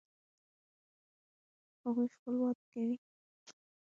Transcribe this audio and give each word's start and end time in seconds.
هغوی 1.83 2.07
خپل 2.15 2.33
واده 2.41 2.61
کوي 2.71 2.95